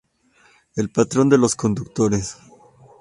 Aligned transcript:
El 0.75 0.89
patrón 0.89 1.29
de 1.29 1.37
los 1.37 1.55
conductores. 1.55 2.35